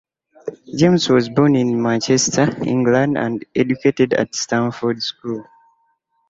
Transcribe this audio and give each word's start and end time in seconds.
James 0.75 1.07
was 1.09 1.29
born 1.29 1.55
in 1.55 1.79
Manchester, 1.79 2.47
England 2.65 3.19
and 3.19 3.45
educated 3.55 4.13
at 4.15 4.33
Stamford 4.33 4.99
School. 5.03 5.45